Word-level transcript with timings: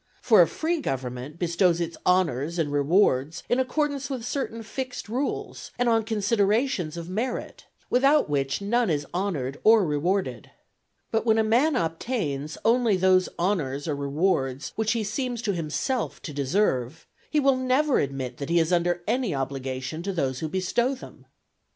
For 0.23 0.41
a 0.41 0.47
free 0.47 0.81
government 0.81 1.37
bestows 1.37 1.79
its 1.79 1.95
honours 2.07 2.57
and 2.57 2.71
rewards 2.71 3.43
in 3.49 3.59
accordance 3.59 4.09
with 4.09 4.25
certain 4.25 4.63
fixed 4.63 5.07
rules, 5.07 5.69
and 5.77 5.87
on 5.87 6.01
considerations 6.03 6.97
of 6.97 7.07
merit, 7.07 7.67
without 7.87 8.27
which 8.27 8.63
none 8.63 8.89
is 8.89 9.05
honoured 9.13 9.59
or 9.63 9.85
rewarded. 9.85 10.49
But 11.11 11.23
when 11.23 11.37
a 11.37 11.43
man 11.43 11.75
obtains 11.75 12.57
only 12.65 12.97
those 12.97 13.29
honours 13.37 13.87
or 13.87 13.95
rewards 13.95 14.73
which 14.75 14.93
he 14.93 15.03
seems 15.03 15.39
to 15.43 15.53
himself 15.53 16.19
to 16.23 16.33
deserve, 16.33 17.05
he 17.29 17.39
will 17.39 17.55
never 17.57 17.99
admit 17.99 18.37
that 18.37 18.49
he 18.49 18.57
is 18.59 18.73
under 18.73 19.03
any 19.05 19.35
obligation 19.35 20.01
to 20.01 20.11
those 20.11 20.39
who 20.39 20.49
bestow 20.49 20.95
them. 20.95 21.27